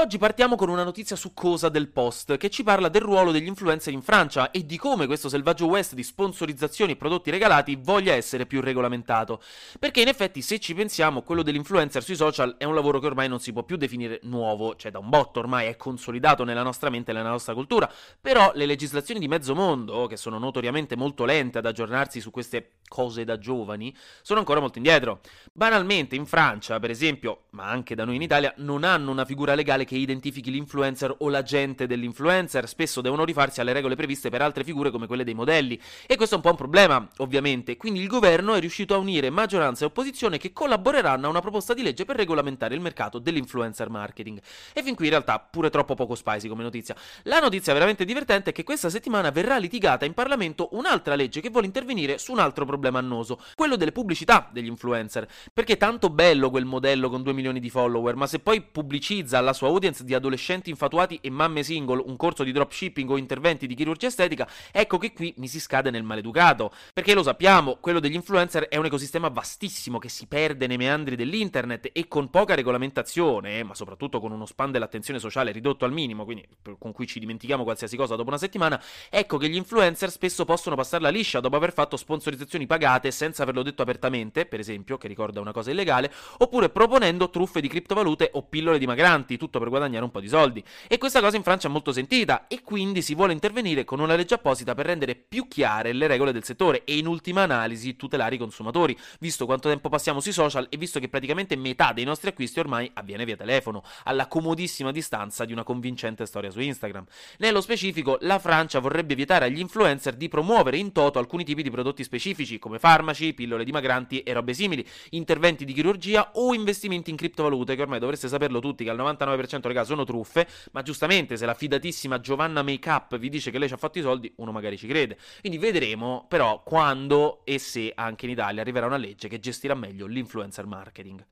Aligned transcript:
Oggi 0.00 0.16
partiamo 0.16 0.54
con 0.54 0.68
una 0.68 0.84
notizia 0.84 1.16
su 1.16 1.34
Cosa 1.34 1.68
del 1.68 1.88
Post, 1.88 2.36
che 2.36 2.50
ci 2.50 2.62
parla 2.62 2.88
del 2.88 3.02
ruolo 3.02 3.32
degli 3.32 3.48
influencer 3.48 3.92
in 3.92 4.00
Francia 4.00 4.52
e 4.52 4.64
di 4.64 4.78
come 4.78 5.06
questo 5.06 5.28
selvaggio 5.28 5.66
West 5.66 5.94
di 5.94 6.04
sponsorizzazioni 6.04 6.92
e 6.92 6.96
prodotti 6.96 7.32
regalati 7.32 7.74
voglia 7.74 8.12
essere 8.12 8.46
più 8.46 8.60
regolamentato. 8.60 9.42
Perché 9.76 10.00
in 10.00 10.06
effetti, 10.06 10.40
se 10.40 10.60
ci 10.60 10.72
pensiamo, 10.72 11.22
quello 11.22 11.42
dell'influencer 11.42 12.00
sui 12.04 12.14
social 12.14 12.54
è 12.58 12.64
un 12.64 12.76
lavoro 12.76 13.00
che 13.00 13.06
ormai 13.06 13.26
non 13.26 13.40
si 13.40 13.52
può 13.52 13.64
più 13.64 13.76
definire 13.76 14.20
nuovo, 14.22 14.76
cioè 14.76 14.92
da 14.92 15.00
un 15.00 15.08
botto 15.08 15.40
ormai 15.40 15.66
è 15.66 15.74
consolidato 15.76 16.44
nella 16.44 16.62
nostra 16.62 16.90
mente 16.90 17.10
e 17.10 17.14
nella 17.14 17.30
nostra 17.30 17.54
cultura, 17.54 17.92
però 18.20 18.52
le 18.54 18.66
legislazioni 18.66 19.18
di 19.18 19.26
mezzo 19.26 19.52
mondo, 19.56 20.06
che 20.06 20.16
sono 20.16 20.38
notoriamente 20.38 20.94
molto 20.94 21.24
lente 21.24 21.58
ad 21.58 21.66
aggiornarsi 21.66 22.20
su 22.20 22.30
queste 22.30 22.74
cose 22.86 23.24
da 23.24 23.36
giovani, 23.36 23.92
sono 24.22 24.38
ancora 24.38 24.60
molto 24.60 24.78
indietro. 24.78 25.22
Banalmente, 25.52 26.14
in 26.14 26.24
Francia, 26.24 26.78
per 26.78 26.90
esempio, 26.90 27.46
ma 27.50 27.64
anche 27.64 27.96
da 27.96 28.04
noi 28.04 28.14
in 28.14 28.22
Italia, 28.22 28.54
non 28.58 28.84
hanno 28.84 29.10
una 29.10 29.24
figura 29.24 29.56
legale 29.56 29.86
che 29.88 29.96
identifichi 29.96 30.50
l'influencer 30.50 31.14
o 31.20 31.30
l'agente 31.30 31.86
dell'influencer, 31.86 32.68
spesso 32.68 33.00
devono 33.00 33.24
rifarsi 33.24 33.62
alle 33.62 33.72
regole 33.72 33.96
previste 33.96 34.28
per 34.28 34.42
altre 34.42 34.62
figure 34.62 34.90
come 34.90 35.06
quelle 35.06 35.24
dei 35.24 35.32
modelli. 35.32 35.80
E 36.06 36.16
questo 36.16 36.34
è 36.34 36.36
un 36.36 36.44
po' 36.44 36.50
un 36.50 36.56
problema, 36.56 37.08
ovviamente. 37.16 37.78
Quindi 37.78 38.00
il 38.00 38.06
governo 38.06 38.52
è 38.52 38.60
riuscito 38.60 38.92
a 38.92 38.98
unire 38.98 39.30
maggioranza 39.30 39.84
e 39.84 39.86
opposizione 39.86 40.36
che 40.36 40.52
collaboreranno 40.52 41.26
a 41.26 41.30
una 41.30 41.40
proposta 41.40 41.72
di 41.72 41.82
legge 41.82 42.04
per 42.04 42.16
regolamentare 42.16 42.74
il 42.74 42.82
mercato 42.82 43.18
dell'influencer 43.18 43.88
marketing. 43.88 44.38
E 44.74 44.82
fin 44.82 44.94
qui 44.94 45.06
in 45.06 45.12
realtà 45.12 45.38
pure 45.38 45.70
troppo 45.70 45.94
poco 45.94 46.14
spicy 46.14 46.48
come 46.48 46.62
notizia. 46.62 46.94
La 47.22 47.38
notizia 47.38 47.72
veramente 47.72 48.04
divertente 48.04 48.50
è 48.50 48.52
che 48.52 48.64
questa 48.64 48.90
settimana 48.90 49.30
verrà 49.30 49.56
litigata 49.56 50.04
in 50.04 50.12
Parlamento 50.12 50.68
un'altra 50.72 51.14
legge 51.14 51.40
che 51.40 51.48
vuole 51.48 51.64
intervenire 51.64 52.18
su 52.18 52.32
un 52.32 52.40
altro 52.40 52.66
problema 52.66 52.98
annoso, 52.98 53.40
quello 53.54 53.76
delle 53.76 53.92
pubblicità 53.92 54.50
degli 54.52 54.66
influencer. 54.66 55.26
Perché 55.50 55.72
è 55.72 55.76
tanto 55.78 56.10
bello 56.10 56.50
quel 56.50 56.66
modello 56.66 57.08
con 57.08 57.22
2 57.22 57.32
milioni 57.32 57.58
di 57.58 57.70
follower, 57.70 58.16
ma 58.16 58.26
se 58.26 58.40
poi 58.40 58.60
pubblicizza 58.60 59.38
alla 59.38 59.54
sua 59.54 59.70
audience 59.78 60.04
di 60.04 60.12
adolescenti 60.12 60.70
infatuati 60.70 61.20
e 61.22 61.30
mamme 61.30 61.62
single 61.62 62.02
un 62.04 62.16
corso 62.16 62.42
di 62.42 62.50
dropshipping 62.50 63.08
o 63.10 63.16
interventi 63.16 63.66
di 63.68 63.74
chirurgia 63.74 64.08
estetica, 64.08 64.48
ecco 64.72 64.98
che 64.98 65.12
qui 65.12 65.32
mi 65.36 65.46
si 65.46 65.60
scade 65.60 65.90
nel 65.90 66.02
maleducato. 66.02 66.72
Perché 66.92 67.14
lo 67.14 67.22
sappiamo, 67.22 67.76
quello 67.80 68.00
degli 68.00 68.14
influencer 68.14 68.64
è 68.64 68.76
un 68.76 68.86
ecosistema 68.86 69.28
vastissimo 69.28 69.98
che 69.98 70.08
si 70.08 70.26
perde 70.26 70.66
nei 70.66 70.76
meandri 70.76 71.14
dell'internet 71.14 71.90
e 71.92 72.08
con 72.08 72.28
poca 72.28 72.54
regolamentazione, 72.54 73.62
ma 73.62 73.74
soprattutto 73.74 74.18
con 74.18 74.32
uno 74.32 74.46
span 74.46 74.72
dell'attenzione 74.72 75.20
sociale 75.20 75.52
ridotto 75.52 75.84
al 75.84 75.92
minimo, 75.92 76.24
quindi 76.24 76.46
con 76.78 76.92
cui 76.92 77.06
ci 77.06 77.20
dimentichiamo 77.20 77.62
qualsiasi 77.62 77.96
cosa 77.96 78.16
dopo 78.16 78.28
una 78.28 78.38
settimana, 78.38 78.82
ecco 79.08 79.38
che 79.38 79.48
gli 79.48 79.56
influencer 79.56 80.10
spesso 80.10 80.44
possono 80.44 80.74
passarla 80.74 81.08
liscia 81.08 81.40
dopo 81.40 81.54
aver 81.56 81.72
fatto 81.72 81.96
sponsorizzazioni 81.96 82.66
pagate 82.66 83.12
senza 83.12 83.44
averlo 83.44 83.62
detto 83.62 83.82
apertamente, 83.82 84.44
per 84.46 84.58
esempio, 84.58 84.98
che 84.98 85.06
ricorda 85.06 85.40
una 85.40 85.52
cosa 85.52 85.70
illegale, 85.70 86.12
oppure 86.38 86.68
proponendo 86.68 87.30
truffe 87.30 87.60
di 87.60 87.68
criptovalute 87.68 88.30
o 88.32 88.42
pillole 88.42 88.78
dimagranti, 88.78 89.36
tutto 89.36 89.58
per 89.58 89.67
guadagnare 89.68 90.04
un 90.04 90.10
po' 90.10 90.20
di 90.20 90.28
soldi. 90.28 90.62
E 90.86 90.98
questa 90.98 91.20
cosa 91.20 91.36
in 91.36 91.42
Francia 91.42 91.68
è 91.68 91.70
molto 91.70 91.92
sentita 91.92 92.46
e 92.48 92.62
quindi 92.62 93.02
si 93.02 93.14
vuole 93.14 93.32
intervenire 93.32 93.84
con 93.84 94.00
una 94.00 94.14
legge 94.14 94.34
apposita 94.34 94.74
per 94.74 94.86
rendere 94.86 95.14
più 95.14 95.48
chiare 95.48 95.92
le 95.92 96.06
regole 96.06 96.32
del 96.32 96.44
settore 96.44 96.84
e 96.84 96.96
in 96.96 97.06
ultima 97.06 97.42
analisi 97.42 97.96
tutelare 97.96 98.34
i 98.34 98.38
consumatori, 98.38 98.96
visto 99.20 99.46
quanto 99.46 99.68
tempo 99.68 99.88
passiamo 99.88 100.20
sui 100.20 100.32
social 100.32 100.66
e 100.70 100.76
visto 100.76 101.00
che 101.00 101.08
praticamente 101.08 101.56
metà 101.56 101.92
dei 101.92 102.04
nostri 102.04 102.28
acquisti 102.28 102.60
ormai 102.60 102.90
avviene 102.94 103.24
via 103.24 103.36
telefono, 103.36 103.82
alla 104.04 104.26
comodissima 104.26 104.92
distanza 104.92 105.44
di 105.44 105.52
una 105.52 105.64
convincente 105.64 106.26
storia 106.26 106.50
su 106.50 106.60
Instagram. 106.60 107.04
Nello 107.38 107.60
specifico, 107.60 108.18
la 108.22 108.38
Francia 108.38 108.78
vorrebbe 108.78 109.14
vietare 109.14 109.46
agli 109.46 109.58
influencer 109.58 110.14
di 110.14 110.28
promuovere 110.28 110.76
in 110.76 110.92
toto 110.92 111.18
alcuni 111.18 111.44
tipi 111.44 111.62
di 111.62 111.70
prodotti 111.70 112.04
specifici, 112.04 112.58
come 112.58 112.78
farmaci, 112.78 113.34
pillole 113.34 113.64
dimagranti 113.64 114.22
e 114.22 114.32
robe 114.32 114.54
simili, 114.54 114.86
interventi 115.10 115.64
di 115.64 115.72
chirurgia 115.72 116.30
o 116.34 116.54
investimenti 116.54 117.10
in 117.10 117.16
criptovalute, 117.16 117.74
che 117.74 117.82
ormai 117.82 117.98
dovreste 117.98 118.28
saperlo 118.28 118.60
tutti 118.60 118.84
che 118.84 118.90
al 118.90 118.98
99% 118.98 119.57
dei 119.66 119.76
casi 119.76 119.88
sono 119.88 120.04
truffe, 120.04 120.46
ma 120.70 120.82
giustamente 120.82 121.36
se 121.36 121.44
la 121.44 121.54
fidatissima 121.54 122.20
Giovanna 122.20 122.62
Makeup 122.62 123.18
vi 123.18 123.28
dice 123.28 123.50
che 123.50 123.58
lei 123.58 123.68
ci 123.68 123.74
ha 123.74 123.78
fatto 123.78 123.98
i 123.98 124.02
soldi, 124.02 124.32
uno 124.36 124.52
magari 124.52 124.78
ci 124.78 124.86
crede. 124.86 125.18
Quindi 125.40 125.58
vedremo 125.58 126.26
però 126.28 126.62
quando 126.62 127.40
e 127.44 127.58
se 127.58 127.92
anche 127.94 128.26
in 128.26 128.32
Italia 128.32 128.60
arriverà 128.60 128.86
una 128.86 128.96
legge 128.96 129.28
che 129.28 129.40
gestirà 129.40 129.74
meglio 129.74 130.06
l'influencer 130.06 130.66
marketing. 130.66 131.24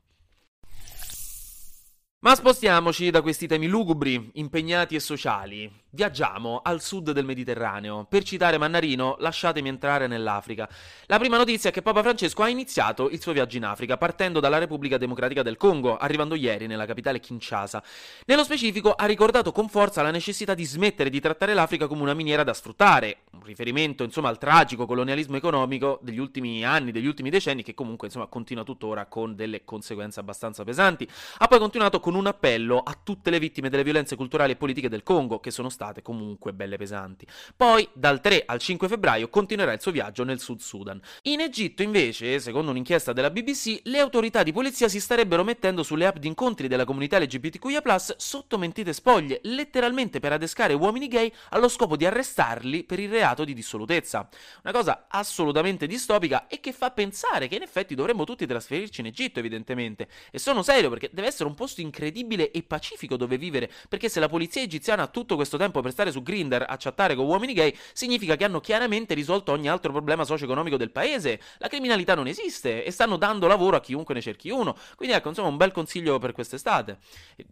Ma 2.19 2.35
spostiamoci 2.35 3.11
da 3.11 3.21
questi 3.21 3.47
temi 3.47 3.67
lugubri, 3.67 4.31
impegnati 4.35 4.95
e 4.95 5.01
sociali. 5.01 5.71
Viaggiamo 5.91 6.61
al 6.63 6.83
sud 6.83 7.13
del 7.13 7.25
Mediterraneo. 7.25 8.05
Per 8.07 8.23
citare 8.23 8.59
Mannarino, 8.59 9.17
lasciatemi 9.19 9.69
entrare 9.69 10.07
nell'Africa. 10.07 10.69
La 11.07 11.19
prima 11.19 11.37
notizia 11.39 11.71
è 11.71 11.73
che 11.73 11.81
Papa 11.81 12.03
Francesco 12.03 12.43
ha 12.43 12.49
iniziato 12.49 13.09
il 13.09 13.21
suo 13.21 13.33
viaggio 13.33 13.57
in 13.57 13.65
Africa, 13.65 13.97
partendo 13.97 14.41
dalla 14.41 14.59
Repubblica 14.59 14.99
Democratica 14.99 15.43
del 15.43 15.57
Congo, 15.57 15.97
arrivando 15.97 16.35
ieri 16.35 16.67
nella 16.67 16.85
capitale 16.85 17.21
Kinshasa. 17.21 17.83
Nello 18.27 18.45
specifico 18.45 18.93
ha 18.93 19.07
ricordato 19.07 19.53
con 19.53 19.69
forza 19.69 20.03
la 20.03 20.11
necessità 20.11 20.55
di 20.55 20.65
smettere 20.65 21.09
di 21.09 21.21
trattare 21.21 21.55
l'Africa 21.55 21.87
come 21.87 22.03
una 22.03 22.15
miniera 22.15 22.45
da 22.45 22.53
sfruttare, 22.53 23.21
un 23.33 23.43
riferimento 23.43 24.05
insomma 24.05 24.29
al 24.29 24.39
tragico 24.39 24.85
colonialismo 24.85 25.37
economico 25.37 25.99
degli 26.03 26.19
ultimi 26.19 26.63
anni, 26.63 26.93
degli 26.93 27.07
ultimi 27.07 27.31
decenni, 27.31 27.63
che 27.63 27.75
comunque 27.75 28.09
insomma 28.09 28.27
continua 28.27 28.65
tuttora 28.65 29.07
con 29.07 29.35
delle 29.35 29.65
conseguenze 29.65 30.21
abbastanza 30.21 30.63
pesanti. 30.65 31.09
Ha 31.39 31.47
poi 31.47 31.59
continuato 31.59 32.01
con 32.07 32.15
un 32.15 32.29
appello 32.29 32.79
a 32.79 32.97
tutte 33.03 33.31
le 33.31 33.41
vittime 33.41 33.69
delle 33.69 33.83
violenze 33.83 34.15
culturali 34.15 34.53
e 34.53 34.57
politiche 34.57 34.89
del 34.89 35.03
Congo, 35.03 35.41
che 35.41 35.51
sono 35.51 35.69
state 35.69 36.03
comunque 36.03 36.53
belle 36.53 36.77
pesanti. 36.77 37.27
Poi, 37.57 37.89
dal 37.95 38.21
3 38.21 38.45
al 38.47 38.61
5 38.61 38.87
febbraio, 38.87 39.29
continuerà 39.29 39.73
il 39.73 39.81
suo 39.81 39.91
viaggio 39.91 40.23
nel 40.23 40.39
Sud 40.39 40.61
Sudan. 40.61 41.01
In 41.23 41.41
Egitto, 41.41 41.83
invece, 41.83 42.39
secondo 42.39 42.71
un'inchiesta 42.71 43.13
della 43.13 43.31
BBC, 43.31 43.81
le 43.87 43.99
autorità 43.99 44.45
di 44.45 44.53
polizia 44.53 44.87
si 44.87 45.01
starebbero 45.01 45.43
mettendo 45.43 45.83
sulle 45.83 46.07
app 46.07 46.19
di 46.19 46.29
incontri 46.29 46.69
della 46.69 46.85
comunità 46.85 47.19
LGBTQIA, 47.19 47.83
sotto 48.17 48.57
mentite 48.57 48.93
spoglie, 48.93 49.41
letteralmente 49.43 50.21
per 50.21 50.31
adescare 50.31 50.75
uomini 50.75 51.09
gay 51.09 51.33
allo 51.51 51.67
scopo 51.67 51.97
di 51.97 52.07
arrestarli 52.07 52.85
per 52.85 53.01
il 53.01 53.11
reato 53.11 53.43
di 53.43 53.53
dissolutezza. 53.53 54.29
Una 54.63 54.73
cosa 54.73 55.07
assolutamente 55.09 55.89
distopica 55.89 56.47
e 56.47 56.61
che 56.61 56.71
fa 56.71 56.93
pensare 56.93 57.49
che 57.49 57.57
in 57.57 57.63
effetti 57.63 57.97
dovremmo 57.97 58.23
tutti 58.23 58.47
trasferirci 58.47 59.01
in 59.01 59.09
Egitto, 59.09 59.41
evidentemente. 59.41 60.07
E 60.31 60.39
sono 60.39 60.63
serio 60.63 60.89
perché 60.89 61.11
deve 61.13 61.27
essere 61.27 61.49
un 61.49 61.57
posto 61.57 61.81
incredibile 61.81 61.95
e 61.99 62.63
pacifico 62.63 63.17
dove 63.17 63.39
vivere, 63.39 63.71
perché 63.89 64.09
se 64.09 64.21
la 64.21 64.29
polizia 64.29 64.63
egiziana 64.63 65.05
ha 65.05 65.07
tutto 65.07 65.35
questo 65.35 65.57
tempo 65.57 65.81
per 65.81 65.93
stare 65.93 66.11
su 66.11 66.23
Grinder 66.23 66.65
a 66.69 66.77
chattare 66.77 67.15
con 67.15 67.27
uomini 67.27 67.53
gay, 67.53 67.75
significa 67.93 68.37
che 68.37 68.45
hanno 68.45 68.61
chiaramente 68.61 69.15
risolto 69.15 69.53
ogni 69.53 69.69
altro 69.69 69.93
problema 69.93 70.25
socio-economico 70.25 70.77
del 70.77 70.91
paese. 70.91 71.41
La 71.59 71.69
criminalità 71.69 72.15
non 72.15 72.27
esiste 72.27 72.85
e 72.85 72.91
stanno 72.91 73.17
dando 73.17 73.47
lavoro 73.47 73.77
a 73.77 73.81
chiunque 73.81 74.15
ne 74.15 74.21
cerchi 74.21 74.51
uno. 74.51 74.77
Quindi 74.97 75.15
ecco, 75.15 75.29
insomma, 75.29 75.49
un 75.49 75.57
bel 75.57 75.73
consiglio 75.73 76.19
per 76.19 76.33
quest'estate. 76.33 76.99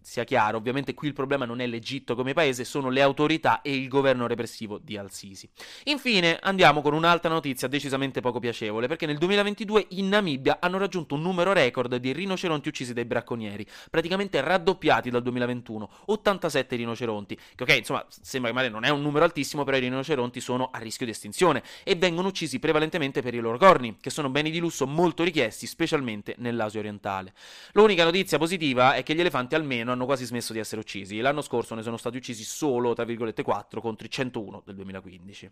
Sia 0.02 0.24
chiaro, 0.24 0.58
ovviamente 0.58 0.94
qui 0.94 1.08
il 1.08 1.14
problema 1.14 1.44
non 1.44 1.60
è 1.60 1.66
l'Egitto 1.66 2.14
come 2.14 2.32
paese, 2.32 2.64
sono 2.64 2.90
le 2.90 3.02
autorità 3.02 3.62
e 3.62 3.74
il 3.74 3.88
governo 3.88 4.26
repressivo 4.26 4.78
di 4.78 4.96
Al-Sisi. 4.96 5.48
Infine, 5.84 6.38
andiamo 6.40 6.82
con 6.82 6.94
un'altra 6.94 7.30
notizia 7.30 7.68
decisamente 7.68 8.20
poco 8.20 8.38
piacevole, 8.38 8.86
perché 8.86 9.06
nel 9.06 9.18
2022 9.18 9.86
in 9.90 10.08
Namibia 10.08 10.58
hanno 10.60 10.78
raggiunto 10.78 11.14
un 11.14 11.22
numero 11.22 11.52
record 11.52 11.96
di 11.96 12.12
rinoceronti 12.12 12.68
uccisi 12.68 12.92
dai 12.92 13.04
bracconieri, 13.04 13.66
praticamente 13.90 14.33
raddoppiati 14.40 15.10
dal 15.10 15.22
2021, 15.22 15.88
87 16.06 16.76
rinoceronti, 16.76 17.38
che 17.54 17.62
ok, 17.62 17.76
insomma, 17.76 18.04
sembra 18.08 18.50
che 18.50 18.56
magari 18.56 18.72
non 18.72 18.84
è 18.84 18.88
un 18.88 19.02
numero 19.02 19.24
altissimo, 19.24 19.64
però 19.64 19.76
i 19.76 19.80
rinoceronti 19.80 20.40
sono 20.40 20.70
a 20.72 20.78
rischio 20.78 21.06
di 21.06 21.12
estinzione 21.12 21.62
e 21.82 21.94
vengono 21.94 22.28
uccisi 22.28 22.58
prevalentemente 22.58 23.22
per 23.22 23.34
i 23.34 23.40
loro 23.40 23.58
corni, 23.58 23.96
che 24.00 24.10
sono 24.10 24.30
beni 24.30 24.50
di 24.50 24.58
lusso 24.58 24.86
molto 24.86 25.22
richiesti, 25.22 25.66
specialmente 25.66 26.34
nell'Asia 26.38 26.80
orientale. 26.80 27.32
L'unica 27.72 28.04
notizia 28.04 28.38
positiva 28.38 28.94
è 28.94 29.02
che 29.02 29.14
gli 29.14 29.20
elefanti 29.20 29.54
almeno 29.54 29.92
hanno 29.92 30.04
quasi 30.04 30.24
smesso 30.24 30.52
di 30.52 30.58
essere 30.58 30.80
uccisi. 30.80 31.18
L'anno 31.20 31.42
scorso 31.42 31.74
ne 31.74 31.82
sono 31.82 31.96
stati 31.96 32.16
uccisi 32.16 32.44
solo, 32.44 32.92
tra 32.94 33.04
virgolette, 33.04 33.42
4 33.42 33.80
contro 33.80 34.06
i 34.06 34.10
101 34.10 34.62
del 34.64 34.74
2015. 34.74 35.50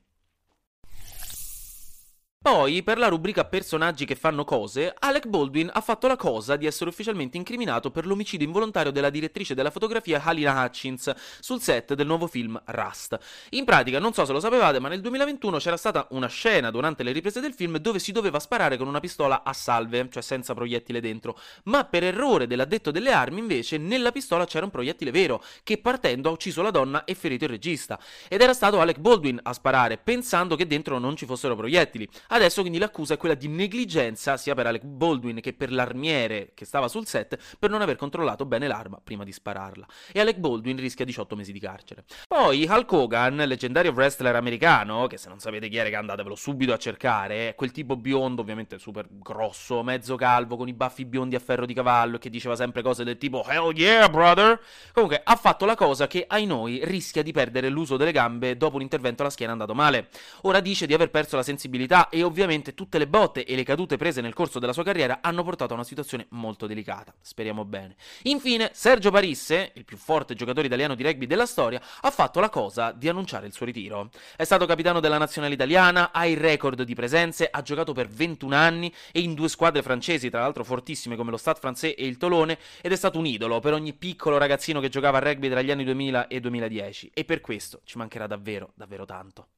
Poi, 2.43 2.83
per 2.83 2.99
la 2.99 3.07
rubrica 3.07 3.45
personaggi 3.45 4.05
che 4.05 4.17
fanno 4.17 4.43
cose, 4.43 4.93
Alec 4.99 5.29
Baldwin 5.29 5.71
ha 5.73 5.81
fatto 5.81 6.09
la 6.09 6.17
cosa 6.17 6.57
di 6.57 6.67
essere 6.67 6.91
ufficialmente 6.91 7.37
incriminato 7.37 7.93
per 7.93 8.05
l'omicidio 8.05 8.45
involontario 8.45 8.91
della 8.91 9.11
direttrice 9.11 9.55
della 9.55 9.71
fotografia 9.71 10.21
Halina 10.21 10.65
Hutchins 10.65 11.13
sul 11.39 11.61
set 11.61 11.95
del 11.95 12.05
nuovo 12.05 12.27
film 12.27 12.61
Rust. 12.65 13.17
In 13.51 13.65
pratica, 13.65 14.01
non 14.01 14.13
so 14.13 14.25
se 14.25 14.33
lo 14.33 14.41
sapevate, 14.41 14.81
ma 14.81 14.89
nel 14.89 15.01
2021 15.01 15.59
c'era 15.59 15.77
stata 15.77 16.09
una 16.11 16.27
scena 16.27 16.73
durante 16.73 17.05
le 17.05 17.13
riprese 17.13 17.39
del 17.39 17.55
film 17.55 17.77
dove 17.77 18.01
si 18.01 18.11
doveva 18.11 18.41
sparare 18.41 18.77
con 18.77 18.89
una 18.89 18.99
pistola 18.99 19.45
a 19.45 19.53
salve, 19.53 20.09
cioè 20.11 20.21
senza 20.21 20.53
proiettile 20.53 21.01
dentro, 21.01 21.39
ma 21.67 21.85
per 21.85 22.03
errore 22.03 22.49
dell'addetto 22.49 22.91
delle 22.91 23.13
armi 23.13 23.39
invece 23.39 23.79
nella 23.79 24.11
pistola 24.11 24.47
c'era 24.47 24.65
un 24.65 24.73
proiettile 24.73 25.13
vero 25.13 25.41
che 25.63 25.79
partendo 25.79 26.29
ha 26.29 26.33
ucciso 26.33 26.61
la 26.61 26.73
donna 26.73 27.05
e 27.05 27.15
ferito 27.15 27.45
il 27.45 27.51
regista. 27.51 28.01
Ed 28.27 28.41
era 28.41 28.53
stato 28.53 28.81
Alec 28.81 28.99
Baldwin 28.99 29.39
a 29.45 29.53
sparare 29.53 29.97
pensando 29.97 30.57
che 30.57 30.67
dentro 30.67 30.99
non 30.99 31.15
ci 31.15 31.25
fossero 31.25 31.55
proiettili. 31.55 32.09
Adesso 32.35 32.63
quindi 32.63 32.79
l'accusa 32.79 33.15
è 33.15 33.17
quella 33.19 33.35
di 33.35 33.47
negligenza 33.47 34.39
sia 34.39 34.55
per 34.55 34.67
Alec 34.67 34.85
Baldwin 34.85 35.41
che 35.43 35.53
per 35.53 35.71
l'armiere 35.71 36.53
che 36.55 36.65
stava 36.65 36.89
sul 36.89 37.07
set 37.07 37.39
per 37.59 37.69
non 37.69 37.83
aver 37.83 37.97
controllato 37.97 38.47
bene 38.47 38.67
l'arma 38.67 38.99
prima 39.05 39.23
di 39.23 39.33
spararla. 39.33 39.87
E 40.11 40.19
Alec 40.19 40.39
Baldwin 40.39 40.79
rischia 40.79 41.05
18 41.05 41.37
mesi 41.37 41.53
di 41.53 41.61
carcere. 41.61 42.05
Poi 42.27 42.67
Hulk 42.67 42.91
Hogan, 42.91 43.37
leggendario 43.37 43.93
wrestler 43.93 44.35
americano, 44.35 45.07
che 45.09 45.19
se 45.19 45.29
non 45.29 45.41
sapete 45.41 45.69
chi 45.69 45.77
che 45.83 45.95
andatevelo 45.95 46.35
subito 46.35 46.73
a 46.73 46.79
cercare, 46.79 47.51
è 47.51 47.55
quel 47.55 47.71
tipo 47.71 47.97
biondo, 47.97 48.41
ovviamente 48.41 48.79
super 48.79 49.07
grosso, 49.11 49.83
mezzo 49.83 50.17
calvo, 50.17 50.57
con 50.57 50.69
i 50.69 50.73
baffi 50.73 51.05
biondi 51.05 51.35
a 51.35 51.39
ferro 51.39 51.67
di 51.67 51.75
cavallo, 51.75 52.17
che 52.17 52.31
diceva 52.31 52.57
sempre 52.57 52.81
cose 52.81 53.05
del 53.05 53.19
tipo 53.19 53.45
Hell 53.47 53.77
yeah, 53.77 54.09
brother! 54.09 54.59
Comunque 54.93 55.21
ha 55.23 55.37
fatto 55.37 55.67
la 55.67 55.75
cosa 55.75 56.07
che 56.07 56.25
ai 56.27 56.47
noi 56.47 56.81
rischia 56.85 57.23
di 57.23 57.33
perdere 57.33 57.69
l'uso 57.69 57.99
delle 57.99 58.13
gambe 58.13 58.57
dopo 58.57 58.77
un 58.77 58.83
intervento 58.83 59.21
alla 59.21 59.31
schiena 59.31 59.53
andato 59.53 59.75
male. 59.75 60.09
Ora 60.43 60.61
dice 60.61 60.87
di 60.87 60.95
aver 60.95 61.11
perso 61.11 61.37
la 61.37 61.43
sensibilità 61.43 62.09
ovviamente 62.23 62.75
tutte 62.75 62.99
le 62.99 63.07
botte 63.07 63.45
e 63.45 63.55
le 63.55 63.63
cadute 63.63 63.97
prese 63.97 64.21
nel 64.21 64.35
corso 64.35 64.59
della 64.59 64.73
sua 64.73 64.85
carriera 64.85 65.19
hanno 65.21 65.43
portato 65.43 65.73
a 65.73 65.77
una 65.77 65.85
situazione 65.85 66.27
molto 66.31 66.67
delicata. 66.67 67.15
Speriamo 67.21 67.65
bene. 67.65 67.97
Infine, 68.25 68.71
Sergio 68.73 69.11
Parisse, 69.11 69.73
il 69.75 69.85
più 69.85 69.97
forte 69.97 70.35
giocatore 70.35 70.67
italiano 70.67 70.95
di 70.95 71.03
rugby 71.03 71.27
della 71.27 71.47
storia, 71.47 71.81
ha 72.01 72.11
fatto 72.11 72.41
la 72.41 72.49
cosa 72.49 72.93
di 72.93 73.09
annunciare 73.09 73.47
il 73.47 73.53
suo 73.53 73.67
ritiro. 73.67 74.11
È 74.37 74.45
stato 74.45 74.67
capitano 74.67 75.01
della 75.01 75.19
nazionale 75.19 75.55
italiana, 75.55 76.13
ha 76.13 76.27
il 76.27 76.37
record 76.37 76.83
di 76.83 76.95
presenze, 76.95 77.49
ha 77.51 77.63
giocato 77.63 77.93
per 77.93 78.09
21 78.09 78.55
anni 78.55 78.93
e 79.13 79.21
in 79.21 79.35
due 79.35 79.49
squadre 79.49 79.83
francesi, 79.83 80.31
tra 80.31 80.41
l'altro 80.41 80.65
fortissime 80.65 81.17
come 81.17 81.31
lo 81.31 81.37
Stade 81.37 81.61
Français 81.63 81.95
e 81.97 82.07
il 82.07 82.17
Tolone, 82.17 82.59
ed 82.81 82.93
è 82.93 82.97
stato 82.97 83.19
un 83.19 83.27
idolo 83.27 83.61
per 83.61 83.73
ogni 83.73 83.93
piccolo 83.93 84.39
ragazzino 84.39 84.81
che 84.81 84.89
giocava 84.89 85.19
a 85.19 85.21
rugby 85.21 85.49
tra 85.49 85.63
gli 85.63 85.71
anni 85.71 85.85
2000 85.85 86.29
e 86.29 86.41
2010 86.41 87.11
e 87.15 87.25
per 87.25 87.41
questo 87.41 87.81
ci 87.85 87.99
mancherà 87.99 88.27
davvero, 88.27 88.73
davvero 88.75 89.05
tanto. 89.05 89.49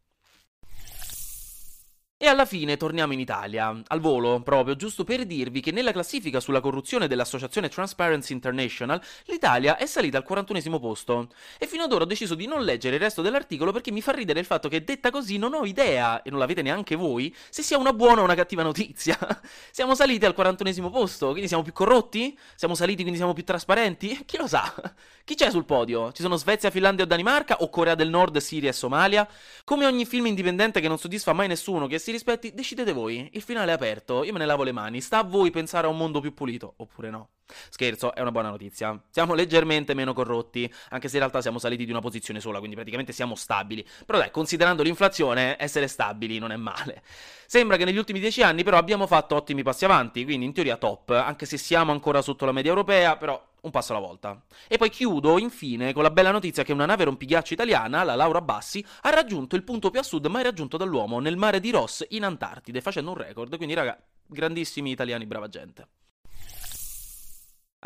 E 2.25 2.29
alla 2.29 2.47
fine 2.47 2.79
torniamo 2.79 3.13
in 3.13 3.21
Italia, 3.21 3.83
al 3.87 4.01
volo, 4.01 4.41
proprio 4.41 4.77
giusto 4.77 5.05
per 5.05 5.27
dirvi 5.27 5.61
che 5.61 5.73
nella 5.73 5.93
classifica 5.93 6.41
sulla 6.41 6.63
corruzione 6.63 7.07
dell'associazione 7.07 7.69
Transparency 7.69 8.33
International 8.33 8.99
l'Italia 9.27 9.77
è 9.77 9.85
salita 9.85 10.17
al 10.17 10.25
41 10.25 10.81
posto. 10.81 11.29
E 11.59 11.67
fino 11.67 11.83
ad 11.83 11.93
ora 11.93 12.05
ho 12.05 12.07
deciso 12.07 12.35
di 12.35 12.47
non 12.47 12.65
leggere 12.65 12.95
il 12.95 13.03
resto 13.03 13.21
dell'articolo 13.21 13.73
perché 13.73 13.91
mi 13.91 14.01
fa 14.01 14.13
ridere 14.13 14.41
il 14.41 14.47
fatto 14.47 14.71
che 14.71 14.83
detta 14.85 15.11
così 15.11 15.37
non 15.37 15.53
ho 15.53 15.67
idea, 15.67 16.23
e 16.23 16.31
non 16.31 16.39
l'avete 16.39 16.63
neanche 16.63 16.95
voi, 16.97 17.35
se 17.51 17.63
sia 17.63 17.77
una 17.77 17.93
buona 17.93 18.23
o 18.23 18.25
una 18.25 18.35
cattiva 18.35 18.63
notizia. 18.63 19.19
siamo 19.71 19.95
saliti 19.95 20.25
al 20.25 20.33
41 20.33 20.89
posto, 20.89 21.29
quindi 21.29 21.47
siamo 21.47 21.63
più 21.63 21.75
corrotti? 21.75 22.35
Siamo 22.55 22.75
saliti 22.75 23.03
quindi 23.03 23.19
siamo 23.19 23.35
più 23.35 23.45
trasparenti? 23.45 24.21
Chi 24.25 24.39
lo 24.39 24.47
sa? 24.47 24.73
Chi 25.25 25.35
c'è 25.35 25.51
sul 25.51 25.67
podio? 25.67 26.11
Ci 26.13 26.23
sono 26.23 26.37
Svezia, 26.37 26.71
Finlandia 26.71 27.05
o 27.05 27.07
Danimarca? 27.07 27.57
O 27.59 27.69
Corea 27.69 27.95
del 27.95 28.09
Nord, 28.09 28.39
Siria 28.39 28.71
e 28.71 28.73
Somalia? 28.73 29.29
Come 29.65 29.85
ogni 29.85 30.07
film 30.07 30.25
indipendente 30.25 30.81
che 30.81 30.89
non 30.89 30.97
soddisfa 30.97 31.35
mai 31.35 31.49
nessuno 31.49 31.87
che 31.87 31.99
si 31.99 32.13
rispetti, 32.15 32.55
decidete 32.55 32.93
voi. 32.93 33.29
Il 33.33 33.43
finale 33.43 33.71
è 33.71 33.75
aperto, 33.75 34.25
io 34.25 34.33
me 34.33 34.39
ne 34.39 34.47
lavo 34.47 34.63
le 34.63 34.73
mani. 34.73 35.01
Sta 35.01 35.19
a 35.19 35.23
voi 35.23 35.51
pensare 35.51 35.87
a 35.87 35.91
un 35.91 35.97
mondo 35.97 36.21
più 36.21 36.33
pulito, 36.33 36.75
oppure 36.79 37.11
no. 37.11 37.29
Scherzo, 37.69 38.15
è 38.15 38.21
una 38.21 38.31
buona 38.31 38.49
notizia. 38.49 38.99
Siamo 39.11 39.35
leggermente 39.35 39.93
meno 39.95 40.13
corrotti, 40.13 40.73
anche 40.91 41.09
se 41.09 41.15
in 41.15 41.21
realtà 41.21 41.43
siamo 41.43 41.59
saliti 41.59 41.85
di 41.85 41.91
una 41.91 42.01
posizione 42.01 42.41
sola, 42.41 42.59
quindi 42.59 42.75
praticamente 42.75 43.13
siamo 43.13 43.35
stabili. 43.35 43.87
Però 44.07 44.19
dai, 44.19 44.31
considerando 44.31 44.83
l'inflazione, 44.83 45.57
essere 45.59 45.87
stabili 45.87 46.39
non 46.39 46.53
è 46.53 46.57
male. 46.57 47.03
Sembra 47.47 47.77
che 47.77 47.85
negli 47.85 47.99
ultimi 47.99 48.21
dieci 48.21 48.43
anni 48.43 48.65
però 48.65 48.79
abbiamo 48.79 49.07
fatto 49.07 49.35
ottimi 49.35 49.63
passi 49.63 49.85
avanti, 49.85 50.25
quindi 50.25 50.47
in 50.47 50.53
teoria 50.53 50.77
top, 50.77 51.11
anche 51.11 51.47
se 51.47 51.59
siamo 51.59 51.93
ancora 51.93 52.23
sotto 52.23 52.47
la 52.47 52.53
media 52.53 52.71
europea, 52.71 53.17
però 53.17 53.41
un 53.65 53.71
passo 53.71 53.93
alla 53.93 54.07
volta. 54.07 54.43
E 54.69 54.77
poi 54.79 54.91
chiudo 54.91 55.39
infine 55.39 55.93
con 55.93 56.03
la 56.03 56.11
bella 56.11 56.31
notizia 56.31 56.63
che 56.63 56.73
una 56.73 56.87
nave 56.87 57.05
rompighiaccio 57.05 57.53
italiana, 57.53 58.03
la 58.03 58.15
Laura 58.15 58.41
Bassi, 58.41 58.85
ha 59.03 59.11
raggiunto 59.11 59.57
il 59.57 59.65
punto 59.65 59.91
più 59.91 60.01
a 60.01 60.03
sud 60.03 60.27
mai 60.27 60.43
raggiunto 60.43 60.77
dall'uomo, 60.77 61.19
nel 61.19 61.37
mare 61.37 61.61
di 61.61 61.71
Ross 61.71 62.05
in 62.11 62.25
Antartide, 62.25 62.81
facendo 62.81 63.11
un 63.11 63.17
record. 63.17 63.57
Quindi 63.57 63.75
raga, 63.75 63.99
grandissimi 64.27 64.91
italiani, 64.91 65.27
brava 65.27 65.49
gente. 65.49 65.89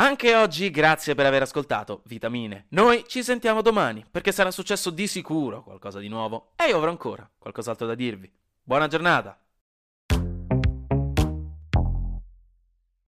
Anche 0.01 0.37
oggi 0.37 0.71
grazie 0.71 1.17
per 1.17 1.27
aver 1.27 1.43
ascoltato 1.43 2.03
Vitamine. 2.05 2.67
Noi 2.71 3.05
ci 3.09 3.25
sentiamo 3.25 3.63
domani, 3.63 4.05
perché 4.09 4.31
sarà 4.31 4.53
successo 4.53 4.91
di 4.91 5.09
sicuro 5.09 5.65
qualcosa 5.65 5.99
di 5.99 6.07
nuovo 6.07 6.53
e 6.55 6.69
io 6.69 6.77
avrò 6.77 6.91
ancora 6.91 7.29
qualcos'altro 7.37 7.87
da 7.87 7.97
dirvi. 7.97 8.31
Buona 8.63 8.87
giornata! 8.87 9.48